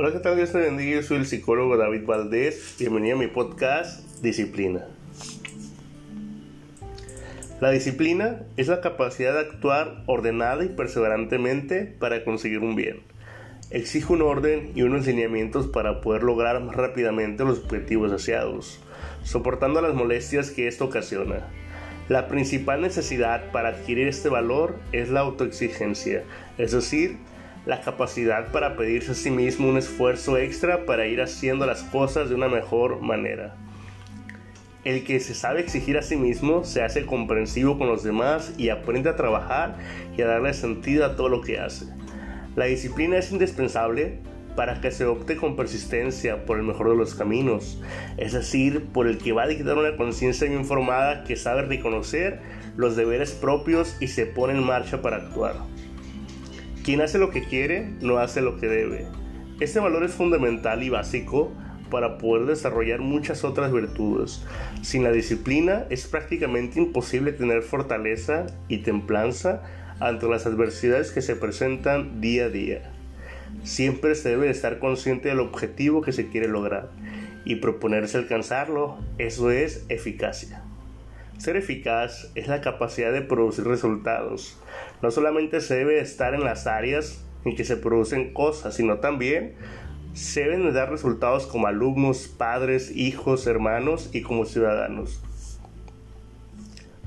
[0.00, 0.36] Hola, ¿qué tal?
[0.36, 0.52] Dios.
[0.52, 2.76] Yo soy el psicólogo David Valdés.
[2.78, 4.86] Bienvenido a mi podcast Disciplina.
[7.60, 13.00] La disciplina es la capacidad de actuar ordenada y perseverantemente para conseguir un bien.
[13.70, 18.78] Exige un orden y unos lineamientos para poder lograr más rápidamente los objetivos deseados,
[19.24, 21.48] soportando las molestias que esto ocasiona.
[22.08, 26.22] La principal necesidad para adquirir este valor es la autoexigencia,
[26.56, 27.16] es decir,
[27.68, 32.30] la capacidad para pedirse a sí mismo un esfuerzo extra para ir haciendo las cosas
[32.30, 33.56] de una mejor manera.
[34.84, 38.70] El que se sabe exigir a sí mismo se hace comprensivo con los demás y
[38.70, 39.76] aprende a trabajar
[40.16, 41.84] y a darle sentido a todo lo que hace.
[42.56, 44.20] La disciplina es indispensable
[44.56, 47.82] para que se opte con persistencia por el mejor de los caminos,
[48.16, 52.40] es decir, por el que va a dictar una conciencia bien formada que sabe reconocer
[52.78, 55.56] los deberes propios y se pone en marcha para actuar.
[56.88, 59.04] Quien hace lo que quiere, no hace lo que debe.
[59.60, 61.52] Este valor es fundamental y básico
[61.90, 64.42] para poder desarrollar muchas otras virtudes.
[64.80, 69.64] Sin la disciplina es prácticamente imposible tener fortaleza y templanza
[70.00, 72.90] ante las adversidades que se presentan día a día.
[73.64, 76.88] Siempre se debe estar consciente del objetivo que se quiere lograr
[77.44, 78.96] y proponerse alcanzarlo.
[79.18, 80.64] Eso es eficacia.
[81.38, 84.58] Ser eficaz es la capacidad de producir resultados.
[85.02, 89.54] No solamente se debe estar en las áreas en que se producen cosas, sino también
[90.14, 95.22] se deben dar resultados como alumnos, padres, hijos, hermanos y como ciudadanos.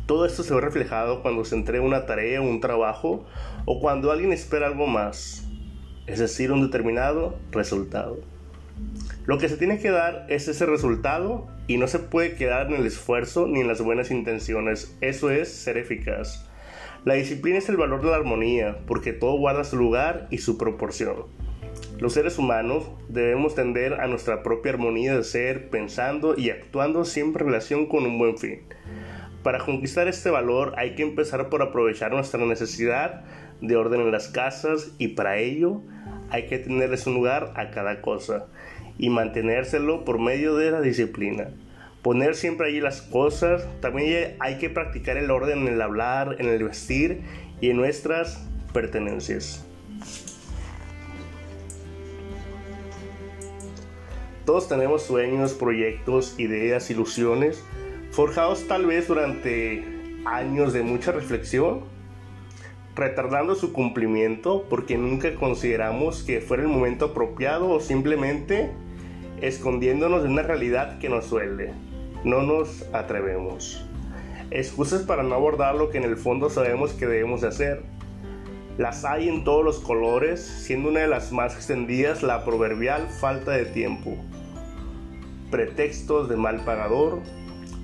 [0.06, 3.26] Todo esto se ve reflejado cuando se entrega una tarea o un trabajo
[3.66, 5.46] o cuando alguien espera algo más,
[6.08, 8.31] es decir, un determinado resultado.
[9.32, 12.74] Lo que se tiene que dar es ese resultado y no se puede quedar en
[12.74, 14.98] el esfuerzo ni en las buenas intenciones.
[15.00, 16.50] Eso es ser eficaz.
[17.06, 20.58] La disciplina es el valor de la armonía porque todo guarda su lugar y su
[20.58, 21.28] proporción.
[21.98, 27.44] Los seres humanos debemos tender a nuestra propia armonía de ser, pensando y actuando siempre
[27.44, 28.64] en relación con un buen fin.
[29.44, 33.24] Para conquistar este valor hay que empezar por aprovechar nuestra necesidad
[33.62, 35.84] de orden en las casas y para ello
[36.32, 38.48] hay que tenerles un lugar a cada cosa
[39.02, 41.50] y mantenérselo por medio de la disciplina.
[42.04, 46.48] Poner siempre allí las cosas, también hay que practicar el orden en el hablar, en
[46.48, 47.22] el vestir
[47.60, 49.66] y en nuestras pertenencias.
[54.46, 57.64] Todos tenemos sueños, proyectos, ideas, ilusiones,
[58.12, 59.84] forjados tal vez durante
[60.26, 61.82] años de mucha reflexión,
[62.96, 68.70] retardando su cumplimiento porque nunca consideramos que fuera el momento apropiado o simplemente
[69.42, 71.74] escondiéndonos de una realidad que nos suele.
[72.24, 73.84] No nos atrevemos.
[74.52, 77.84] Excusas para no abordar lo que en el fondo sabemos que debemos de hacer.
[78.78, 83.52] Las hay en todos los colores, siendo una de las más extendidas la proverbial falta
[83.52, 84.16] de tiempo.
[85.50, 87.20] Pretextos de mal pagador,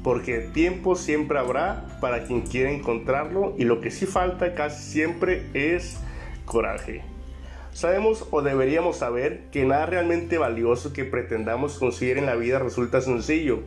[0.03, 5.49] porque tiempo siempre habrá para quien quiera encontrarlo y lo que sí falta casi siempre
[5.53, 5.97] es
[6.45, 7.16] coraje.
[7.77, 13.01] Sabemos o deberíamos saber que nada realmente valioso que pretendamos conseguir en la vida resulta
[13.01, 13.59] sencillo,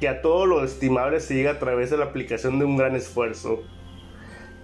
[0.00, 2.96] que a todo lo estimable se llega a través de la aplicación de un gran
[2.96, 3.62] esfuerzo,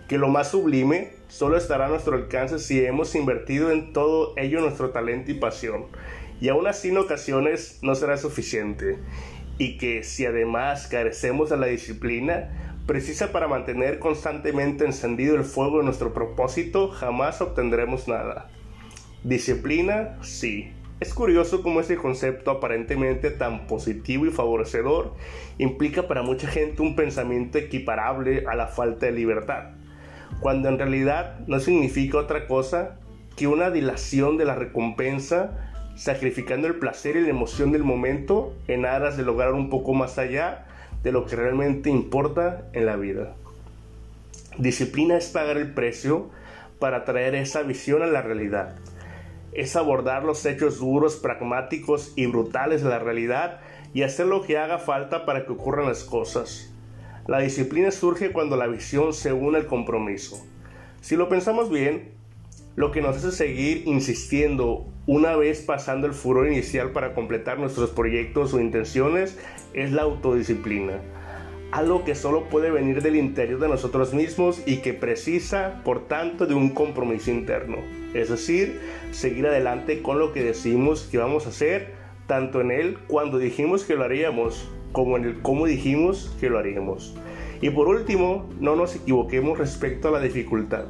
[0.08, 4.60] que lo más sublime solo estará a nuestro alcance si hemos invertido en todo ello
[4.60, 5.84] nuestro talento y pasión,
[6.40, 8.98] y aún así en ocasiones no será suficiente,
[9.58, 15.78] y que si además carecemos de la disciplina precisa para mantener constantemente encendido el fuego
[15.78, 18.50] de nuestro propósito, jamás obtendremos nada.
[19.24, 20.72] Disciplina, sí.
[20.98, 25.14] Es curioso cómo este concepto aparentemente tan positivo y favorecedor
[25.58, 29.70] implica para mucha gente un pensamiento equiparable a la falta de libertad,
[30.40, 32.98] cuando en realidad no significa otra cosa
[33.36, 38.86] que una dilación de la recompensa sacrificando el placer y la emoción del momento en
[38.86, 40.66] aras de lograr un poco más allá
[41.04, 43.34] de lo que realmente importa en la vida.
[44.58, 46.30] Disciplina es pagar el precio
[46.78, 48.76] para traer esa visión a la realidad.
[49.52, 53.60] Es abordar los hechos duros, pragmáticos y brutales de la realidad
[53.94, 56.72] y hacer lo que haga falta para que ocurran las cosas.
[57.26, 60.44] La disciplina surge cuando la visión se une al compromiso.
[61.00, 62.10] Si lo pensamos bien,
[62.74, 67.90] lo que nos hace seguir insistiendo una vez pasando el furor inicial para completar nuestros
[67.90, 69.38] proyectos o intenciones
[69.74, 71.00] es la autodisciplina.
[71.72, 76.44] Algo que solo puede venir del interior de nosotros mismos y que precisa, por tanto,
[76.44, 77.78] de un compromiso interno.
[78.12, 78.78] Es decir,
[79.10, 81.94] seguir adelante con lo que decimos que vamos a hacer,
[82.26, 86.58] tanto en él cuando dijimos que lo haríamos, como en el cómo dijimos que lo
[86.58, 87.16] haríamos.
[87.62, 90.84] Y por último, no nos equivoquemos respecto a la dificultad.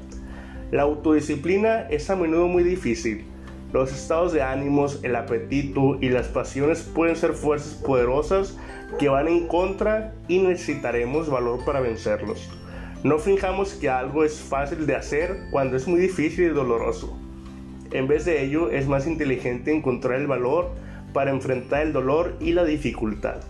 [0.72, 3.24] La autodisciplina es a menudo muy difícil,
[3.72, 8.58] Los estados de ánimos, el apetito y las pasiones pueden ser fuerzas poderosas
[8.98, 12.50] que van en contra y necesitaremos valor para vencerlos.
[13.02, 17.18] No fijamos que algo es fácil de hacer cuando es muy difícil y doloroso.
[17.92, 20.70] En vez de ello, es más inteligente encontrar el valor
[21.14, 23.40] para enfrentar el dolor y la dificultad.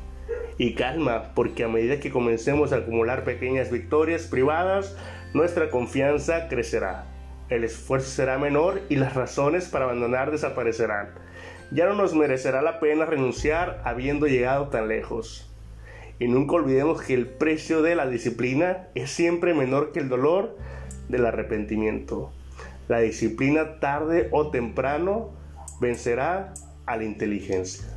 [0.57, 4.97] Y calma, porque a medida que comencemos a acumular pequeñas victorias privadas,
[5.35, 7.12] nuestra confianza crecerá.
[7.49, 11.11] El esfuerzo será menor y las razones para abandonar desaparecerán.
[11.71, 15.51] Ya no nos merecerá la pena renunciar habiendo llegado tan lejos.
[16.19, 20.57] Y nunca olvidemos que el precio de la disciplina es siempre menor que el dolor
[21.09, 22.31] del arrepentimiento.
[22.89, 25.31] La disciplina tarde o temprano
[25.81, 26.53] vencerá
[26.87, 27.89] a la inteligencia.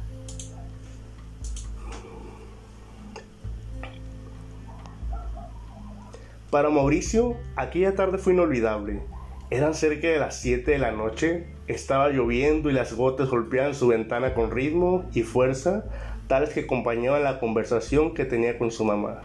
[6.50, 9.02] Para Mauricio, aquella tarde fue inolvidable.
[9.50, 13.88] Eran cerca de las 7 de la noche, estaba lloviendo y las gotas golpeaban su
[13.88, 15.86] ventana con ritmo y fuerza,
[16.28, 19.22] tales que acompañaban la conversación que tenía con su mamá.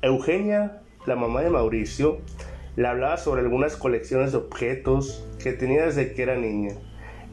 [0.00, 2.18] Eugenia, la mamá de Mauricio,
[2.76, 6.74] le hablaba sobre algunas colecciones de objetos que tenía desde que era niña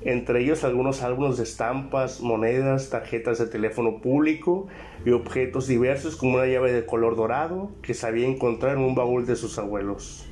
[0.03, 4.67] entre ellos algunos álbumes de estampas, monedas, tarjetas de teléfono público
[5.05, 9.25] y objetos diversos como una llave de color dorado que sabía encontrar en un baúl
[9.27, 10.25] de sus abuelos.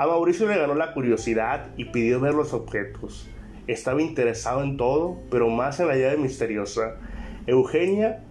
[0.00, 3.28] A Mauricio le ganó la curiosidad y pidió ver los objetos.
[3.66, 6.94] Estaba interesado en todo, pero más en la llave misteriosa.
[7.46, 8.22] Eugenia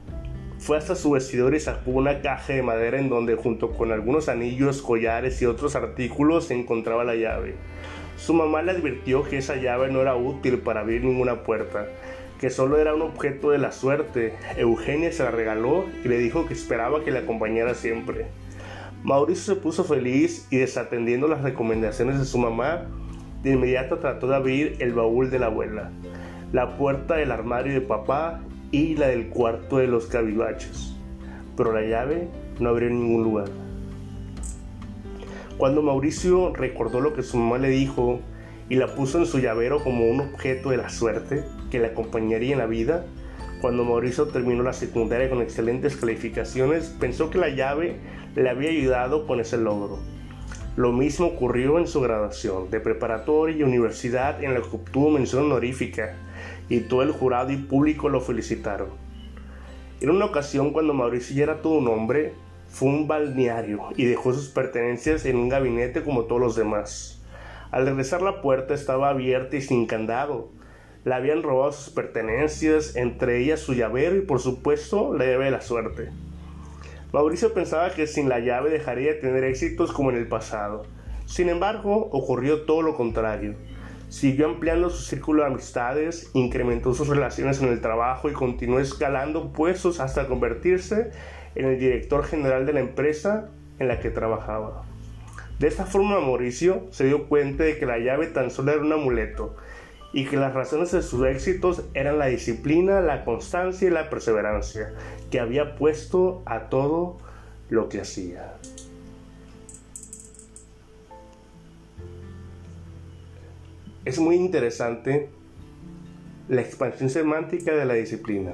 [0.58, 4.30] fue hasta su vestidor y sacó una caja de madera en donde junto con algunos
[4.30, 7.54] anillos, collares y otros artículos se encontraba la llave.
[8.18, 11.86] Su mamá le advirtió que esa llave no era útil para abrir ninguna puerta,
[12.40, 14.34] que solo era un objeto de la suerte.
[14.58, 18.26] Eugenia se la regaló y le dijo que esperaba que le acompañara siempre.
[19.04, 22.86] Mauricio se puso feliz y desatendiendo las recomendaciones de su mamá,
[23.44, 25.92] de inmediato trató de abrir el baúl de la abuela,
[26.52, 28.42] la puerta del armario de papá
[28.72, 30.96] y la del cuarto de los cabibaches.
[31.56, 32.28] Pero la llave
[32.60, 33.48] no abrió en ningún lugar.
[35.58, 38.20] Cuando Mauricio recordó lo que su mamá le dijo
[38.68, 42.52] y la puso en su llavero como un objeto de la suerte que le acompañaría
[42.52, 43.06] en la vida,
[43.62, 47.98] cuando Mauricio terminó la secundaria con excelentes calificaciones, pensó que la llave
[48.36, 50.00] le había ayudado con ese logro.
[50.78, 55.46] Lo mismo ocurrió en su graduación de preparatoria y universidad en la que obtuvo mención
[55.46, 56.16] honorífica
[56.70, 58.90] y todo el jurado y público lo felicitaron.
[60.00, 62.34] En una ocasión cuando Mauricio ya era todo un hombre,
[62.70, 67.22] fue un balneario y dejó sus pertenencias en un gabinete como todos los demás.
[67.72, 70.50] Al regresar la puerta estaba abierta y sin candado.
[71.10, 75.50] Le habían robado sus pertenencias, entre ellas su llavero y por supuesto la llave de
[75.50, 76.12] la suerte.
[77.12, 80.84] Mauricio pensaba que sin la llave dejaría de tener éxitos como en el pasado.
[81.26, 83.56] Sin embargo, ocurrió todo lo contrario.
[84.10, 89.52] Siguió ampliando su círculo de amistades, incrementó sus relaciones en el trabajo y continuó escalando
[89.52, 91.10] puestos hasta convertirse
[91.56, 94.84] en el director general de la empresa en la que trabajaba.
[95.58, 98.94] De esta forma Mauricio se dio cuenta de que la llave tan solo era un
[98.94, 99.56] amuleto
[100.12, 104.94] y que las razones de sus éxitos eran la disciplina, la constancia y la perseverancia
[105.30, 107.18] que había puesto a todo
[107.70, 108.56] lo que hacía.
[114.06, 115.30] Es muy interesante
[116.48, 118.54] la expansión semántica de la disciplina,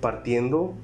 [0.00, 0.74] partiendo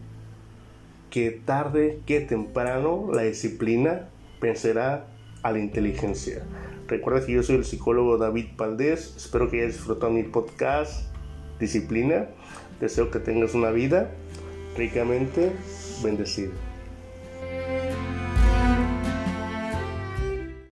[1.11, 4.09] que tarde que temprano la disciplina
[4.41, 5.07] vencerá
[5.43, 6.45] a la inteligencia.
[6.89, 9.15] Recuerda que yo soy el psicólogo David Valdés.
[9.17, 11.09] Espero que hayas disfrutado mi podcast
[11.59, 12.29] Disciplina.
[12.81, 14.11] Deseo que tengas una vida
[14.77, 15.53] ricamente
[16.03, 16.53] bendecida.